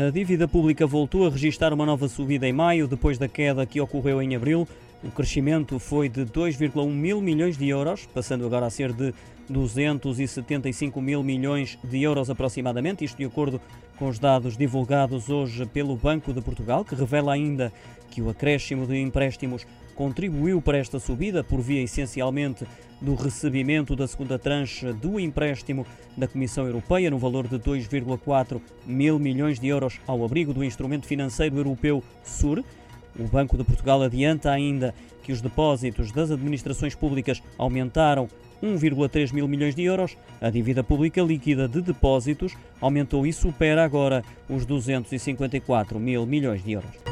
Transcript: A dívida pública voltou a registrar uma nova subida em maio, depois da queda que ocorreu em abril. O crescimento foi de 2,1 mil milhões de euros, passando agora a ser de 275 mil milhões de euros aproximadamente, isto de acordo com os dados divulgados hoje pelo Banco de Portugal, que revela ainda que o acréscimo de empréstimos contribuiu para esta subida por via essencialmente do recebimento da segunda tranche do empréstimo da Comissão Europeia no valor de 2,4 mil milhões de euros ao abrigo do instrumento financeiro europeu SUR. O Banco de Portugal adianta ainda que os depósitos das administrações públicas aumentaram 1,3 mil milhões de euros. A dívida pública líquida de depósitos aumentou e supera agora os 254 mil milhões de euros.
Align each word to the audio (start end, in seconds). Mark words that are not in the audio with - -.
A 0.00 0.10
dívida 0.10 0.46
pública 0.46 0.86
voltou 0.86 1.26
a 1.26 1.28
registrar 1.28 1.72
uma 1.72 1.84
nova 1.84 2.06
subida 2.06 2.46
em 2.46 2.52
maio, 2.52 2.86
depois 2.86 3.18
da 3.18 3.26
queda 3.26 3.66
que 3.66 3.80
ocorreu 3.80 4.22
em 4.22 4.36
abril. 4.36 4.66
O 5.02 5.10
crescimento 5.10 5.76
foi 5.80 6.08
de 6.08 6.24
2,1 6.24 6.88
mil 6.88 7.20
milhões 7.20 7.58
de 7.58 7.68
euros, 7.68 8.06
passando 8.14 8.46
agora 8.46 8.66
a 8.66 8.70
ser 8.70 8.92
de 8.92 9.12
275 9.48 11.02
mil 11.02 11.24
milhões 11.24 11.76
de 11.82 12.00
euros 12.00 12.30
aproximadamente, 12.30 13.04
isto 13.04 13.16
de 13.18 13.24
acordo 13.24 13.60
com 13.98 14.06
os 14.06 14.20
dados 14.20 14.56
divulgados 14.56 15.30
hoje 15.30 15.66
pelo 15.66 15.96
Banco 15.96 16.32
de 16.32 16.40
Portugal, 16.40 16.84
que 16.84 16.94
revela 16.94 17.32
ainda 17.32 17.72
que 18.08 18.22
o 18.22 18.30
acréscimo 18.30 18.86
de 18.86 19.00
empréstimos 19.00 19.66
contribuiu 19.98 20.62
para 20.62 20.78
esta 20.78 21.00
subida 21.00 21.42
por 21.42 21.60
via 21.60 21.82
essencialmente 21.82 22.64
do 23.00 23.16
recebimento 23.16 23.96
da 23.96 24.06
segunda 24.06 24.38
tranche 24.38 24.92
do 24.92 25.18
empréstimo 25.18 25.84
da 26.16 26.28
Comissão 26.28 26.66
Europeia 26.66 27.10
no 27.10 27.18
valor 27.18 27.48
de 27.48 27.58
2,4 27.58 28.60
mil 28.86 29.18
milhões 29.18 29.58
de 29.58 29.66
euros 29.66 30.00
ao 30.06 30.24
abrigo 30.24 30.54
do 30.54 30.62
instrumento 30.62 31.04
financeiro 31.04 31.56
europeu 31.56 32.00
SUR. 32.22 32.62
O 33.18 33.24
Banco 33.24 33.58
de 33.58 33.64
Portugal 33.64 34.00
adianta 34.00 34.52
ainda 34.52 34.94
que 35.24 35.32
os 35.32 35.40
depósitos 35.40 36.12
das 36.12 36.30
administrações 36.30 36.94
públicas 36.94 37.42
aumentaram 37.58 38.28
1,3 38.62 39.32
mil 39.32 39.48
milhões 39.48 39.74
de 39.74 39.82
euros. 39.82 40.16
A 40.40 40.48
dívida 40.48 40.84
pública 40.84 41.20
líquida 41.22 41.66
de 41.66 41.82
depósitos 41.82 42.56
aumentou 42.80 43.26
e 43.26 43.32
supera 43.32 43.84
agora 43.84 44.22
os 44.48 44.64
254 44.64 45.98
mil 45.98 46.24
milhões 46.24 46.62
de 46.62 46.70
euros. 46.70 47.07